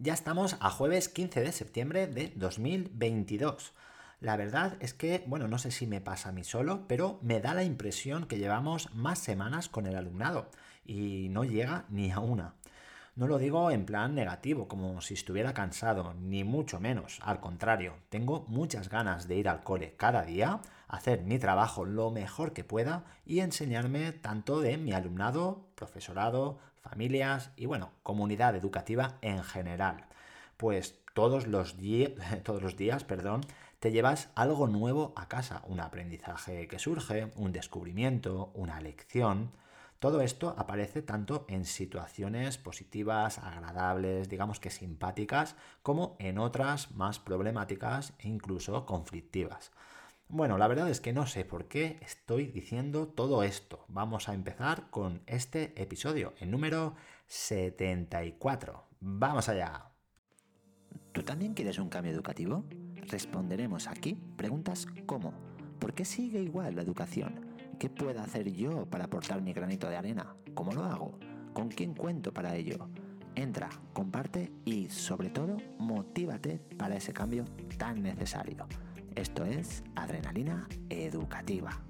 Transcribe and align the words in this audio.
Ya 0.00 0.14
estamos 0.14 0.56
a 0.60 0.70
jueves 0.70 1.08
15 1.08 1.40
de 1.40 1.50
septiembre 1.50 2.06
de 2.06 2.32
2022. 2.36 3.72
La 4.20 4.36
verdad 4.36 4.76
es 4.78 4.94
que, 4.94 5.24
bueno, 5.26 5.48
no 5.48 5.58
sé 5.58 5.72
si 5.72 5.88
me 5.88 6.00
pasa 6.00 6.28
a 6.28 6.32
mí 6.32 6.44
solo, 6.44 6.84
pero 6.86 7.18
me 7.20 7.40
da 7.40 7.52
la 7.52 7.64
impresión 7.64 8.26
que 8.26 8.38
llevamos 8.38 8.94
más 8.94 9.18
semanas 9.18 9.68
con 9.68 9.86
el 9.86 9.96
alumnado 9.96 10.50
y 10.86 11.26
no 11.30 11.42
llega 11.42 11.84
ni 11.88 12.12
a 12.12 12.20
una. 12.20 12.54
No 13.16 13.26
lo 13.26 13.38
digo 13.38 13.72
en 13.72 13.86
plan 13.86 14.14
negativo, 14.14 14.68
como 14.68 15.00
si 15.00 15.14
estuviera 15.14 15.52
cansado, 15.52 16.14
ni 16.14 16.44
mucho 16.44 16.78
menos. 16.78 17.18
Al 17.20 17.40
contrario, 17.40 17.94
tengo 18.08 18.44
muchas 18.46 18.90
ganas 18.90 19.26
de 19.26 19.34
ir 19.34 19.48
al 19.48 19.64
cole 19.64 19.96
cada 19.96 20.22
día, 20.22 20.60
hacer 20.86 21.22
mi 21.22 21.40
trabajo 21.40 21.84
lo 21.84 22.12
mejor 22.12 22.52
que 22.52 22.62
pueda 22.62 23.04
y 23.26 23.40
enseñarme 23.40 24.12
tanto 24.12 24.60
de 24.60 24.78
mi 24.78 24.92
alumnado, 24.92 25.66
profesorado, 25.74 26.60
familias 26.88 27.50
y 27.56 27.66
bueno, 27.66 27.90
comunidad 28.02 28.56
educativa 28.56 29.18
en 29.22 29.44
general. 29.44 30.06
Pues 30.56 30.98
todos 31.14 31.46
los, 31.46 31.76
todos 32.44 32.62
los 32.62 32.76
días, 32.76 33.04
perdón, 33.04 33.42
te 33.78 33.92
llevas 33.92 34.30
algo 34.34 34.66
nuevo 34.66 35.12
a 35.16 35.28
casa, 35.28 35.62
un 35.66 35.80
aprendizaje 35.80 36.66
que 36.66 36.78
surge, 36.78 37.30
un 37.36 37.52
descubrimiento, 37.52 38.50
una 38.54 38.80
lección. 38.80 39.52
Todo 40.00 40.20
esto 40.20 40.54
aparece 40.56 41.02
tanto 41.02 41.44
en 41.48 41.64
situaciones 41.64 42.58
positivas, 42.58 43.38
agradables, 43.38 44.28
digamos 44.28 44.60
que 44.60 44.70
simpáticas, 44.70 45.56
como 45.82 46.16
en 46.18 46.38
otras 46.38 46.92
más 46.92 47.18
problemáticas 47.18 48.12
e 48.18 48.28
incluso 48.28 48.86
conflictivas. 48.86 49.72
Bueno, 50.30 50.58
la 50.58 50.68
verdad 50.68 50.90
es 50.90 51.00
que 51.00 51.14
no 51.14 51.26
sé 51.26 51.46
por 51.46 51.68
qué 51.68 51.98
estoy 52.02 52.48
diciendo 52.48 53.08
todo 53.08 53.42
esto. 53.42 53.86
Vamos 53.88 54.28
a 54.28 54.34
empezar 54.34 54.90
con 54.90 55.22
este 55.26 55.72
episodio, 55.80 56.34
el 56.38 56.50
número 56.50 56.94
74. 57.28 58.84
Vamos 59.00 59.48
allá. 59.48 59.90
¿Tú 61.12 61.22
también 61.22 61.54
quieres 61.54 61.78
un 61.78 61.88
cambio 61.88 62.12
educativo? 62.12 62.64
Responderemos 63.06 63.86
aquí 63.86 64.18
preguntas 64.36 64.86
como 65.06 65.32
¿por 65.80 65.94
qué 65.94 66.04
sigue 66.04 66.42
igual 66.42 66.76
la 66.76 66.82
educación? 66.82 67.46
¿Qué 67.78 67.88
puedo 67.88 68.20
hacer 68.20 68.52
yo 68.52 68.84
para 68.84 69.06
aportar 69.06 69.40
mi 69.40 69.54
granito 69.54 69.88
de 69.88 69.96
arena? 69.96 70.36
¿Cómo 70.52 70.72
lo 70.72 70.84
hago? 70.84 71.18
¿Con 71.54 71.70
quién 71.70 71.94
cuento 71.94 72.34
para 72.34 72.54
ello? 72.54 72.90
Entra, 73.34 73.70
comparte 73.94 74.52
y 74.66 74.90
sobre 74.90 75.30
todo 75.30 75.56
motívate 75.78 76.58
para 76.76 76.96
ese 76.96 77.14
cambio 77.14 77.46
tan 77.78 78.02
necesario. 78.02 78.66
Esto 79.18 79.44
es 79.44 79.82
Adrenalina 79.96 80.68
Educativa. 80.88 81.82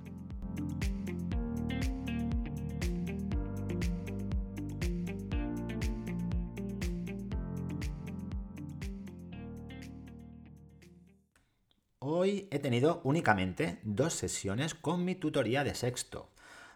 Hoy 11.99 12.49
he 12.51 12.59
tenido 12.61 13.03
únicamente 13.05 13.79
dos 13.83 14.15
sesiones 14.15 14.75
con 14.75 15.05
mi 15.05 15.15
tutoría 15.15 15.65
de 15.65 15.75
sexto. 15.75 16.31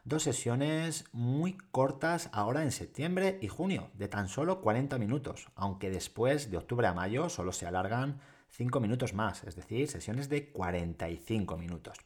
Dos 0.05 0.25
sesiones 0.25 1.06
muy 1.12 1.56
cortas 1.70 2.28
ahora 2.30 2.62
en 2.62 2.73
septiembre 2.73 3.39
y 3.41 3.48
junio, 3.48 3.89
de 3.95 4.08
tan 4.08 4.28
solo 4.28 4.61
40 4.61 4.98
minutos, 4.98 5.47
aunque 5.55 5.89
después 5.89 6.50
de 6.50 6.58
octubre 6.58 6.86
a 6.86 6.92
mayo 6.92 7.30
solo 7.30 7.53
se 7.53 7.64
alargan 7.64 8.20
5 8.53 8.81
minutos 8.81 9.12
más, 9.12 9.45
es 9.45 9.56
decir, 9.56 9.89
sesiones 9.89 10.28
de 10.28 10.50
45 10.50 11.56
minutos. 11.58 11.98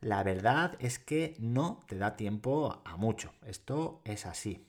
La 0.00 0.22
verdad 0.22 0.76
es 0.80 0.98
que 0.98 1.36
no 1.38 1.80
te 1.86 1.96
da 1.96 2.16
tiempo 2.16 2.82
a 2.84 2.96
mucho, 2.96 3.32
esto 3.46 4.00
es 4.04 4.26
así. 4.26 4.66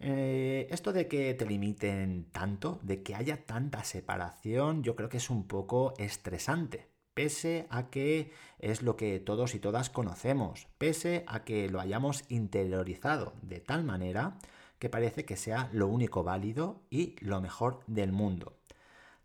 Eh, 0.00 0.66
esto 0.70 0.92
de 0.92 1.06
que 1.08 1.34
te 1.34 1.46
limiten 1.46 2.30
tanto, 2.32 2.78
de 2.82 3.02
que 3.02 3.14
haya 3.14 3.44
tanta 3.44 3.84
separación, 3.84 4.82
yo 4.82 4.96
creo 4.96 5.08
que 5.08 5.18
es 5.18 5.30
un 5.30 5.46
poco 5.46 5.94
estresante 5.98 6.94
pese 7.14 7.66
a 7.70 7.90
que 7.90 8.32
es 8.58 8.82
lo 8.82 8.96
que 8.96 9.20
todos 9.20 9.54
y 9.54 9.60
todas 9.60 9.88
conocemos, 9.88 10.66
pese 10.78 11.24
a 11.26 11.44
que 11.44 11.68
lo 11.68 11.80
hayamos 11.80 12.24
interiorizado 12.28 13.32
de 13.42 13.60
tal 13.60 13.84
manera 13.84 14.36
que 14.78 14.90
parece 14.90 15.24
que 15.24 15.36
sea 15.36 15.70
lo 15.72 15.86
único 15.86 16.24
válido 16.24 16.82
y 16.90 17.16
lo 17.20 17.40
mejor 17.40 17.80
del 17.86 18.12
mundo. 18.12 18.58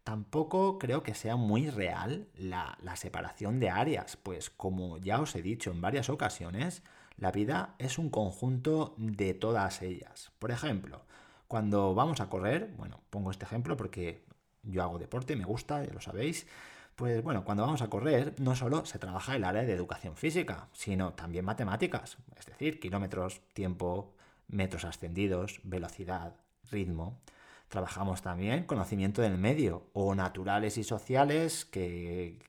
Tampoco 0.10 0.80
creo 0.80 1.04
que 1.04 1.14
sea 1.14 1.36
muy 1.36 1.70
real 1.70 2.30
la, 2.36 2.80
la, 2.82 2.96
separación 2.96 3.60
de 3.60 3.70
áreas, 3.70 4.18
pues 4.18 4.50
como 4.50 4.98
ya 4.98 5.22
os 5.22 5.36
he 5.36 5.44
dicho 5.44 5.70
en 5.70 5.82
varias 5.82 6.10
ocasiones, 6.10 6.82
la 7.18 7.32
vida 7.32 7.76
es 7.78 8.00
un 8.00 8.10
conjunto 8.10 8.96
de 8.98 9.36
todas 9.36 9.84
ellas. 9.84 10.32
Por 10.40 10.50
ejemplo, 10.50 11.04
cuando 11.48 11.94
vamos 11.94 12.22
a 12.22 12.28
correr, 12.28 12.74
bueno, 12.76 13.02
pongo 13.12 13.30
este 13.30 13.46
ejemplo 13.46 13.78
porque 13.78 14.26
yo 14.64 14.82
hago 14.82 14.98
deporte, 14.98 15.36
me 15.36 15.46
gusta, 15.46 15.86
ya 15.86 15.94
lo 15.94 16.02
sabéis, 16.02 16.48
pues 16.96 17.22
bueno, 17.22 17.46
cuando 17.46 17.62
vamos 17.62 17.84
a 17.84 17.92
correr, 17.92 18.34
no 18.40 18.56
solo 18.56 18.88
se 18.88 18.98
trabaja 18.98 19.36
el 19.36 19.44
área 19.44 19.62
de 19.62 19.74
educación 19.74 20.16
física, 20.16 20.70
sino 20.74 21.14
también 21.14 21.46
matemáticas, 21.46 22.18
es 22.36 22.48
decir, 22.48 22.80
kilómetros, 22.80 23.42
tiempo, 23.54 24.16
metros 24.48 24.86
ascendidos, 24.86 25.62
velocidad, 25.62 26.34
ritmo. 26.72 27.20
Trabajamos 27.70 28.22
también 28.22 28.64
conocimiento 28.64 29.22
del 29.22 29.38
medio 29.38 29.88
o 29.94 30.16
naturales 30.16 30.78
y 30.78 30.84
sociales 30.84 31.66
que, 31.66 32.40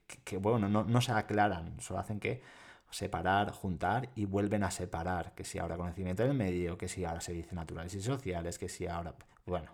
bueno, 0.40 0.68
no, 0.68 0.84
no, 0.84 1.00
se 1.00 1.12
aclaran, 1.12 1.80
solo 1.80 2.00
hacen 2.00 2.18
que 2.18 2.42
separar, 2.90 3.52
juntar 3.52 4.08
y 4.16 4.24
vuelven 4.24 4.64
a 4.64 4.70
separar, 4.70 5.34
que 5.34 5.44
si 5.44 5.58
ahora 5.58 5.76
conocimiento 5.76 6.22
del 6.22 6.34
medio, 6.34 6.76
que 6.76 6.88
si 6.88 7.04
ahora 7.04 7.20
se 7.20 7.32
dice 7.32 7.54
naturales 7.54 7.94
y 7.94 8.02
sociales, 8.02 8.58
que 8.58 8.68
si 8.68 8.86
ahora, 8.86 9.14
bueno, 9.46 9.70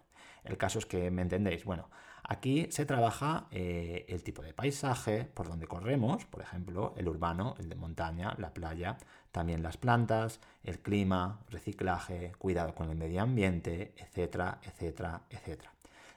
el 0.47 0.57
caso 0.57 0.79
es 0.79 0.87
que 0.87 1.11
me 1.11 1.23
entendéis. 1.23 1.65
Bueno, 1.65 1.89
Aquí 2.29 2.67
se 2.71 2.85
trabaja 2.87 3.47
eh, 3.53 4.05
el 4.09 4.25
tipo 4.25 4.43
de 4.43 4.53
paisaje 4.53 5.25
por 5.33 5.49
donde 5.49 5.69
corremos, 5.69 6.25
por 6.25 6.43
ejemplo, 6.43 6.93
el 6.97 7.07
urbano, 7.07 7.55
el 7.59 7.69
de 7.69 7.77
montaña, 7.77 8.35
la 8.39 8.53
playa, 8.53 8.99
también 9.31 9.63
las 9.63 9.77
plantas, 9.77 10.41
el 10.65 10.81
clima, 10.81 11.39
reciclaje, 11.51 12.33
cuidado 12.37 12.75
con 12.75 12.91
el 12.91 12.97
medio 12.97 13.23
ambiente, 13.23 13.95
etcétera, 13.97 14.59
etcétera, 14.65 15.23
etcétera. 15.31 15.73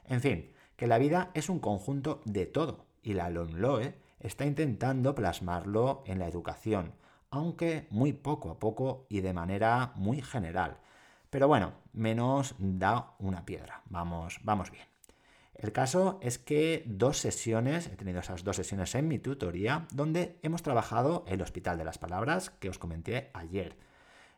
En 0.06 0.20
fin, 0.20 0.52
que 0.76 0.88
la 0.88 0.98
vida 0.98 1.30
es 1.36 1.48
un 1.48 1.60
conjunto 1.60 2.22
de 2.26 2.48
todo 2.48 2.88
y 3.04 3.14
la 3.14 3.30
LONLOE 3.30 3.94
está 4.20 4.46
intentando 4.46 5.14
plasmarlo 5.14 6.02
en 6.08 6.18
la 6.18 6.28
educación, 6.28 6.94
aunque 7.30 7.86
muy 7.92 8.14
poco 8.14 8.50
a 8.50 8.60
poco 8.60 9.06
y 9.10 9.22
de 9.22 9.34
manera 9.34 9.92
muy 9.96 10.24
general. 10.24 10.80
Pero 11.30 11.48
bueno, 11.48 11.74
menos 11.94 12.56
da 12.58 13.16
una 13.20 13.46
piedra. 13.46 13.84
Vamos, 13.90 14.40
vamos 14.44 14.72
bien. 14.72 14.86
El 15.54 15.74
caso 15.74 16.20
es 16.22 16.40
que 16.40 16.84
dos 16.88 17.18
sesiones, 17.18 17.88
he 17.88 17.98
tenido 17.98 18.22
esas 18.22 18.46
dos 18.46 18.56
sesiones 18.56 18.96
en 18.96 19.08
mi 19.08 19.20
tutoría, 19.20 19.88
donde 19.92 20.40
hemos 20.42 20.64
trabajado 20.64 21.26
el 21.28 21.42
Hospital 21.42 21.78
de 21.78 21.84
las 21.84 21.98
Palabras 21.98 22.50
que 22.50 22.70
os 22.70 22.80
comenté 22.80 23.30
ayer. 23.34 23.78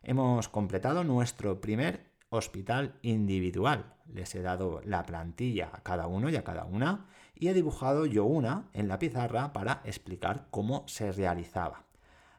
Hemos 0.02 0.50
completado 0.50 1.04
nuestro 1.04 1.62
primer 1.62 2.12
hospital 2.30 2.96
individual. 3.04 3.94
Les 4.12 4.34
he 4.34 4.42
dado 4.42 4.82
la 4.84 5.04
plantilla 5.04 5.70
a 5.74 5.84
cada 5.84 6.08
uno 6.08 6.30
y 6.30 6.36
a 6.38 6.44
cada 6.44 6.66
una 6.66 7.06
y 7.36 7.50
he 7.50 7.54
dibujado 7.54 8.06
yo 8.06 8.26
una 8.26 8.70
en 8.74 8.88
la 8.88 8.98
pizarra 8.98 9.54
para 9.54 9.82
explicar 9.84 10.48
cómo 10.50 10.86
se 10.88 11.12
realizaba. 11.12 11.86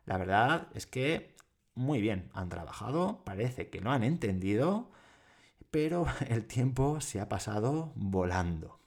La 0.06 0.18
verdad 0.18 0.66
es 0.74 0.86
que 0.86 1.31
muy 1.74 2.00
bien 2.00 2.30
han 2.34 2.48
trabajado, 2.48 3.22
parece 3.24 3.70
que 3.70 3.80
lo 3.80 3.90
han 3.90 4.04
entendido 4.04 4.90
pero 5.72 6.06
el 6.28 6.44
tiempo 6.44 7.00
se 7.00 7.20
ha 7.20 7.28
pasado 7.28 7.90
volando. 7.96 8.78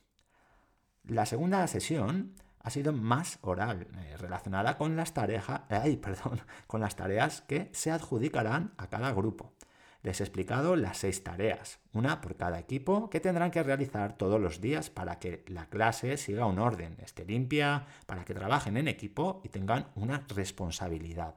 La 1.04 1.26
segunda 1.26 1.68
sesión 1.68 2.36
ha 2.60 2.70
sido 2.70 2.94
más 2.94 3.40
oral, 3.42 3.88
eh, 3.98 4.16
relacionada 4.18 4.78
con 4.78 4.96
las, 4.96 5.14
tareas, 5.14 5.46
perdón, 6.02 6.40
con 6.68 6.80
las 6.80 6.96
tareas 6.96 7.42
que 7.42 7.70
se 7.74 7.92
adjudicarán 7.92 8.74
a 8.78 8.88
cada 8.88 9.12
grupo. 9.12 9.54
Les 10.02 10.22
he 10.22 10.24
explicado 10.24 10.76
las 10.76 11.00
seis 11.00 11.24
tareas, 11.24 11.80
una 11.92 12.22
por 12.22 12.36
cada 12.36 12.60
equipo, 12.60 13.10
que 13.10 13.20
tendrán 13.20 13.50
que 13.50 13.64
realizar 13.64 14.16
todos 14.18 14.40
los 14.40 14.62
días 14.62 14.92
para 14.92 15.18
que 15.18 15.44
la 15.48 15.66
clase 15.68 16.18
siga 16.18 16.46
un 16.46 16.60
orden, 16.60 16.96
esté 17.02 17.26
limpia, 17.26 17.88
para 18.06 18.24
que 18.24 18.36
trabajen 18.36 18.78
en 18.78 18.88
equipo 18.88 19.42
y 19.44 19.50
tengan 19.50 19.88
una 19.96 20.24
responsabilidad. 20.28 21.34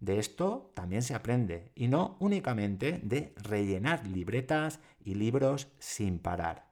De 0.00 0.18
esto 0.18 0.70
también 0.74 1.02
se 1.02 1.14
aprende, 1.14 1.70
y 1.74 1.88
no 1.88 2.16
únicamente 2.20 3.00
de 3.02 3.34
rellenar 3.36 4.06
libretas 4.06 4.80
y 5.00 5.14
libros 5.14 5.68
sin 5.78 6.18
parar. 6.18 6.66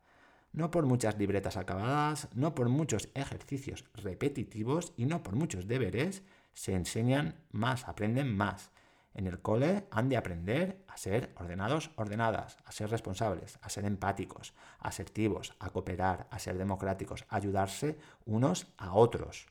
No 0.52 0.70
por 0.70 0.84
muchas 0.84 1.16
libretas 1.18 1.56
acabadas, 1.56 2.28
no 2.34 2.54
por 2.54 2.68
muchos 2.68 3.08
ejercicios 3.14 3.86
repetitivos 3.94 4.92
y 4.98 5.06
no 5.06 5.22
por 5.22 5.34
muchos 5.34 5.66
deberes 5.66 6.22
se 6.52 6.74
enseñan 6.74 7.36
más, 7.52 7.88
aprenden 7.88 8.36
más. 8.36 8.70
En 9.14 9.26
el 9.26 9.40
cole 9.40 9.86
han 9.90 10.08
de 10.08 10.16
aprender 10.16 10.84
a 10.88 10.96
ser 10.96 11.32
ordenados, 11.36 11.90
ordenadas, 11.96 12.58
a 12.64 12.72
ser 12.72 12.90
responsables, 12.90 13.58
a 13.62 13.68
ser 13.68 13.84
empáticos, 13.84 14.54
asertivos, 14.78 15.54
a 15.58 15.70
cooperar, 15.70 16.28
a 16.30 16.38
ser 16.38 16.56
democráticos, 16.56 17.24
a 17.28 17.36
ayudarse 17.36 17.98
unos 18.24 18.66
a 18.78 18.94
otros. 18.94 19.46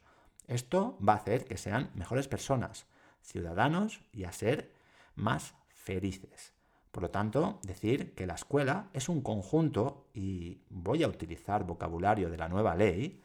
Esto 0.48 0.98
va 1.08 1.14
a 1.14 1.18
hacer 1.18 1.46
que 1.46 1.58
sean 1.58 1.92
mejores 1.94 2.28
personas, 2.28 2.86
ciudadanos 3.22 4.02
y 4.12 4.26
a 4.26 4.32
ser 4.32 4.72
más 5.16 5.56
felices. 5.70 6.54
Por 6.92 7.04
lo 7.04 7.10
tanto, 7.10 7.60
decir 7.64 8.14
que 8.16 8.28
la 8.28 8.36
escuela 8.36 8.90
es 8.94 9.08
un 9.08 9.22
conjunto, 9.22 10.10
y 10.14 10.62
voy 10.70 11.04
a 11.04 11.08
utilizar 11.08 11.66
vocabulario 11.66 12.30
de 12.30 12.38
la 12.38 12.50
nueva 12.50 12.76
ley, 12.76 13.24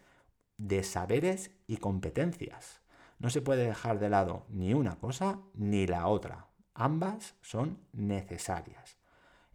de 0.57 0.83
saberes 0.85 1.51
y 1.67 1.79
competencias. 1.79 2.81
No 3.19 3.31
se 3.31 3.43
puede 3.43 3.67
dejar 3.67 3.99
de 3.99 4.09
lado 4.09 4.47
ni 4.49 4.73
una 4.73 4.97
cosa 4.97 5.41
ni 5.55 5.87
la 5.87 6.07
otra. 6.07 6.47
Ambas 6.75 7.35
son 7.41 7.81
necesarias. 7.93 8.99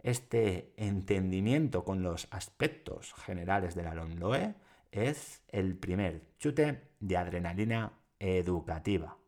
Este 0.03 0.73
entendimiento 0.77 1.85
con 1.85 2.01
los 2.01 2.27
aspectos 2.31 3.13
generales 3.13 3.75
de 3.75 3.83
la 3.83 3.93
LOMLOE 3.93 4.55
es 4.91 5.43
el 5.47 5.77
primer 5.77 6.35
chute 6.37 6.89
de 6.99 7.17
adrenalina 7.17 7.93
educativa. 8.19 9.20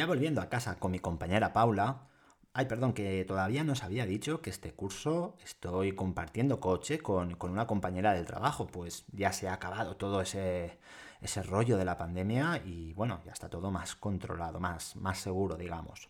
Ya 0.00 0.06
volviendo 0.06 0.40
a 0.40 0.48
casa 0.48 0.78
con 0.78 0.92
mi 0.92 0.98
compañera 0.98 1.52
Paula, 1.52 2.08
ay 2.54 2.64
perdón, 2.64 2.94
que 2.94 3.22
todavía 3.26 3.64
nos 3.64 3.84
había 3.84 4.06
dicho 4.06 4.40
que 4.40 4.48
este 4.48 4.72
curso 4.72 5.36
estoy 5.44 5.92
compartiendo 5.92 6.58
coche 6.58 7.00
con, 7.00 7.36
una 7.38 7.66
compañera 7.66 8.14
del 8.14 8.24
trabajo, 8.24 8.66
pues 8.66 9.04
ya 9.12 9.30
se 9.34 9.46
ha 9.46 9.52
acabado 9.52 9.96
todo 9.96 10.22
ese, 10.22 10.78
ese 11.20 11.42
rollo 11.42 11.76
de 11.76 11.84
la 11.84 11.98
pandemia 11.98 12.62
y 12.64 12.94
bueno, 12.94 13.20
ya 13.26 13.32
está 13.32 13.50
todo 13.50 13.70
más 13.70 13.94
controlado, 13.94 14.58
más, 14.58 14.96
más 14.96 15.18
seguro, 15.18 15.56
digamos. 15.56 16.08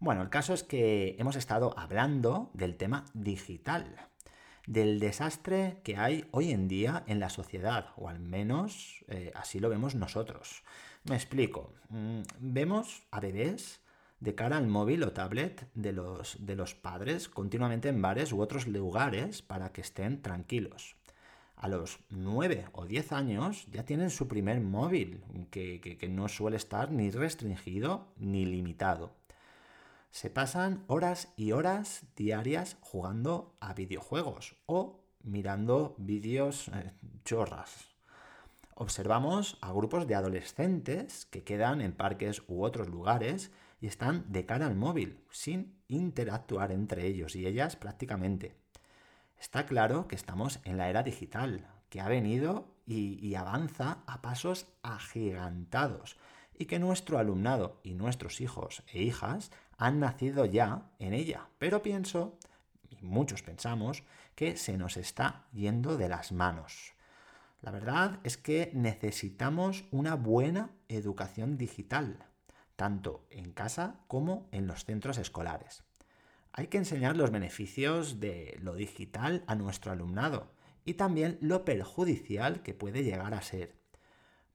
Bueno, 0.00 0.22
el 0.22 0.28
caso 0.28 0.52
es 0.52 0.64
que 0.64 1.14
hemos 1.20 1.36
estado 1.36 1.78
hablando 1.78 2.50
del 2.52 2.76
tema 2.76 3.04
digital, 3.14 4.09
del 4.70 5.00
desastre 5.00 5.80
que 5.82 5.96
hay 5.96 6.28
hoy 6.30 6.52
en 6.52 6.68
día 6.68 7.02
en 7.08 7.18
la 7.18 7.28
sociedad, 7.28 7.86
o 7.96 8.08
al 8.08 8.20
menos 8.20 9.04
eh, 9.08 9.32
así 9.34 9.58
lo 9.58 9.68
vemos 9.68 9.96
nosotros. 9.96 10.62
Me 11.02 11.16
explico. 11.16 11.72
Mm, 11.88 12.20
vemos 12.38 13.02
a 13.10 13.18
bebés 13.18 13.80
de 14.20 14.36
cara 14.36 14.58
al 14.58 14.68
móvil 14.68 15.02
o 15.02 15.12
tablet 15.12 15.68
de 15.74 15.92
los, 15.92 16.46
de 16.46 16.54
los 16.54 16.76
padres 16.76 17.28
continuamente 17.28 17.88
en 17.88 18.00
bares 18.00 18.32
u 18.32 18.40
otros 18.40 18.68
lugares 18.68 19.42
para 19.42 19.72
que 19.72 19.80
estén 19.80 20.22
tranquilos. 20.22 20.94
A 21.56 21.66
los 21.66 21.98
9 22.10 22.66
o 22.70 22.86
10 22.86 23.10
años 23.10 23.66
ya 23.72 23.84
tienen 23.84 24.10
su 24.10 24.28
primer 24.28 24.60
móvil, 24.60 25.24
que, 25.50 25.80
que 25.80 26.08
no 26.08 26.28
suele 26.28 26.56
estar 26.56 26.92
ni 26.92 27.10
restringido 27.10 28.06
ni 28.18 28.46
limitado. 28.46 29.19
Se 30.10 30.28
pasan 30.28 30.84
horas 30.88 31.32
y 31.36 31.52
horas 31.52 32.04
diarias 32.16 32.76
jugando 32.80 33.56
a 33.60 33.74
videojuegos 33.74 34.56
o 34.66 35.00
mirando 35.22 35.94
vídeos 35.98 36.68
eh, 36.68 36.92
chorras, 37.24 37.90
observamos 38.74 39.58
a 39.60 39.72
grupos 39.72 40.06
de 40.06 40.14
adolescentes 40.14 41.26
que 41.26 41.44
quedan 41.44 41.80
en 41.80 41.92
parques 41.92 42.42
u 42.48 42.64
otros 42.64 42.88
lugares 42.88 43.52
y 43.80 43.86
están 43.86 44.24
de 44.32 44.46
cara 44.46 44.66
al 44.66 44.74
móvil, 44.74 45.22
sin 45.30 45.78
interactuar 45.86 46.72
entre 46.72 47.06
ellos 47.06 47.36
y 47.36 47.46
ellas 47.46 47.76
prácticamente. 47.76 48.56
Está 49.38 49.66
claro 49.66 50.08
que 50.08 50.16
estamos 50.16 50.60
en 50.64 50.76
la 50.76 50.88
era 50.88 51.02
digital, 51.02 51.66
que 51.88 52.00
ha 52.00 52.08
venido 52.08 52.74
y, 52.86 53.18
y 53.24 53.34
avanza 53.34 54.02
a 54.06 54.22
pasos 54.22 54.66
agigantados, 54.82 56.16
y 56.60 56.66
que 56.66 56.78
nuestro 56.78 57.18
alumnado 57.18 57.80
y 57.82 57.94
nuestros 57.94 58.42
hijos 58.42 58.82
e 58.92 59.02
hijas 59.02 59.50
han 59.78 59.98
nacido 59.98 60.44
ya 60.44 60.90
en 60.98 61.14
ella. 61.14 61.48
Pero 61.58 61.80
pienso, 61.80 62.38
y 62.90 63.02
muchos 63.02 63.42
pensamos, 63.42 64.04
que 64.34 64.58
se 64.58 64.76
nos 64.76 64.98
está 64.98 65.46
yendo 65.54 65.96
de 65.96 66.10
las 66.10 66.32
manos. 66.32 66.92
La 67.62 67.70
verdad 67.70 68.20
es 68.24 68.36
que 68.36 68.70
necesitamos 68.74 69.86
una 69.90 70.16
buena 70.16 70.70
educación 70.88 71.56
digital, 71.56 72.26
tanto 72.76 73.26
en 73.30 73.52
casa 73.52 74.04
como 74.06 74.46
en 74.52 74.66
los 74.66 74.84
centros 74.84 75.16
escolares. 75.16 75.82
Hay 76.52 76.66
que 76.66 76.76
enseñar 76.76 77.16
los 77.16 77.30
beneficios 77.30 78.20
de 78.20 78.58
lo 78.60 78.74
digital 78.74 79.44
a 79.46 79.54
nuestro 79.54 79.92
alumnado 79.92 80.52
y 80.84 80.94
también 80.94 81.38
lo 81.40 81.64
perjudicial 81.64 82.62
que 82.62 82.74
puede 82.74 83.02
llegar 83.02 83.32
a 83.32 83.40
ser. 83.40 83.79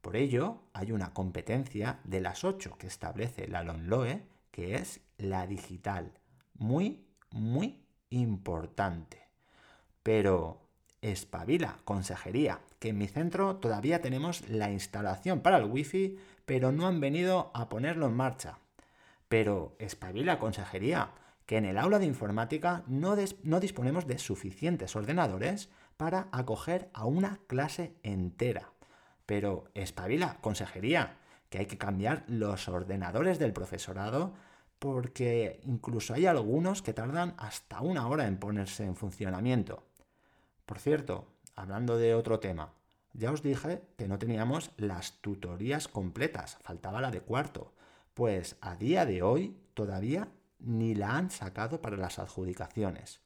Por 0.05 0.17
ello, 0.17 0.61
hay 0.73 0.91
una 0.91 1.15
competencia 1.15 1.99
de 2.03 2.21
las 2.21 2.43
ocho 2.43 2.77
que 2.77 2.85
establece 2.85 3.47
la 3.47 3.63
LONLOE, 3.63 4.21
que 4.51 4.75
es 4.75 5.01
la 5.17 5.47
digital. 5.47 6.11
Muy, 6.53 7.07
muy 7.31 7.83
importante. 8.11 9.23
Pero, 10.03 10.61
espabila, 11.01 11.79
consejería, 11.85 12.59
que 12.77 12.89
en 12.89 12.99
mi 12.99 13.07
centro 13.07 13.55
todavía 13.55 13.99
tenemos 13.99 14.47
la 14.47 14.69
instalación 14.69 15.39
para 15.39 15.57
el 15.57 15.65
wifi, 15.65 16.19
pero 16.45 16.71
no 16.71 16.85
han 16.85 16.99
venido 16.99 17.49
a 17.55 17.67
ponerlo 17.67 18.05
en 18.05 18.13
marcha. 18.13 18.59
Pero 19.27 19.75
espabila, 19.79 20.37
consejería, 20.37 21.13
que 21.47 21.57
en 21.57 21.65
el 21.65 21.79
aula 21.79 21.97
de 21.97 22.05
informática 22.05 22.83
no 22.85 23.15
disponemos 23.15 24.05
de 24.05 24.19
suficientes 24.19 24.95
ordenadores 24.95 25.69
para 25.97 26.27
acoger 26.31 26.91
a 26.93 27.05
una 27.05 27.39
clase 27.47 27.95
entera. 28.03 28.69
Pero 29.25 29.65
espabila, 29.73 30.37
consejería, 30.41 31.17
que 31.49 31.59
hay 31.59 31.65
que 31.65 31.77
cambiar 31.77 32.23
los 32.27 32.67
ordenadores 32.67 33.39
del 33.39 33.53
profesorado 33.53 34.33
porque 34.79 35.61
incluso 35.63 36.13
hay 36.13 36.25
algunos 36.25 36.81
que 36.81 36.93
tardan 36.93 37.33
hasta 37.37 37.81
una 37.81 38.07
hora 38.07 38.27
en 38.27 38.37
ponerse 38.37 38.83
en 38.83 38.95
funcionamiento. 38.95 39.83
Por 40.65 40.79
cierto, 40.79 41.27
hablando 41.55 41.97
de 41.97 42.13
otro 42.13 42.39
tema, 42.39 42.73
ya 43.13 43.31
os 43.31 43.41
dije 43.41 43.81
que 43.97 44.07
no 44.07 44.19
teníamos 44.19 44.71
las 44.77 45.21
tutorías 45.21 45.87
completas, 45.87 46.57
faltaba 46.61 47.01
la 47.01 47.11
de 47.11 47.21
cuarto. 47.21 47.73
Pues 48.13 48.57
a 48.61 48.75
día 48.75 49.05
de 49.05 49.21
hoy 49.21 49.57
todavía 49.73 50.27
ni 50.59 50.95
la 50.95 51.15
han 51.15 51.31
sacado 51.31 51.81
para 51.81 51.97
las 51.97 52.19
adjudicaciones. 52.19 53.21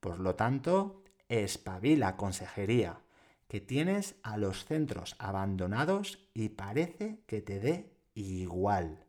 Por 0.00 0.18
lo 0.18 0.34
tanto, 0.34 1.02
espabila 1.28 2.16
consejería, 2.16 3.00
que 3.48 3.60
tienes 3.60 4.16
a 4.22 4.36
los 4.36 4.64
centros 4.64 5.16
abandonados 5.18 6.18
y 6.34 6.50
parece 6.50 7.22
que 7.26 7.40
te 7.40 7.60
dé 7.60 7.92
igual. 8.14 9.04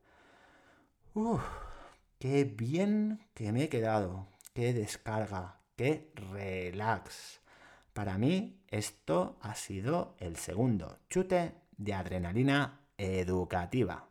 Uf, 1.14 1.44
qué 2.20 2.44
bien 2.44 3.26
que 3.34 3.52
me 3.52 3.64
he 3.64 3.70
quedado, 3.70 4.28
qué 4.54 4.74
descarga, 4.74 5.60
qué 5.76 6.12
relax. 6.16 7.42
Para 7.94 8.18
mí 8.18 8.62
esto 8.68 9.38
ha 9.42 9.56
sido 9.56 10.16
el 10.20 10.36
segundo 10.36 11.00
chute 11.10 11.54
de 11.78 11.94
adrenalina 11.94 12.82
educativa. 12.98 14.10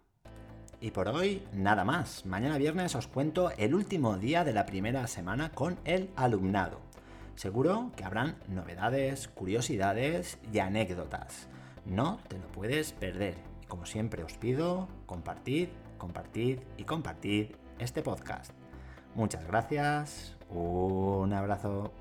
Y 0.81 0.91
por 0.91 1.09
hoy 1.09 1.47
nada 1.53 1.85
más. 1.85 2.26
Mañana 2.26 2.59
viernes 2.59 2.94
os 2.94 3.06
cuento 3.06 3.50
el 3.56 3.75
último 3.75 4.19
día 4.19 4.45
de 4.45 4.52
la 4.52 4.66
primera 4.66 5.07
semana 5.07 5.52
con 5.52 5.78
el 5.85 6.11
alumnado. 6.16 6.81
Seguro 7.37 7.91
que 7.97 8.05
habrán 8.05 8.37
novedades, 8.49 9.29
curiosidades 9.29 10.38
y 10.53 10.61
anécdotas. 10.61 11.49
No 11.85 12.21
te 12.29 12.38
lo 12.38 12.47
puedes 12.49 12.93
perder. 12.93 13.35
Y 13.62 13.67
como 13.67 13.87
siempre 13.87 14.23
os 14.23 14.35
pido, 14.35 14.88
compartid, 15.07 15.69
compartid 15.99 16.61
y 16.76 16.85
compartid 16.85 17.49
este 17.79 18.03
podcast. 18.03 18.53
Muchas 19.14 19.47
gracias. 19.47 20.37
Un 20.49 21.33
abrazo. 21.33 21.93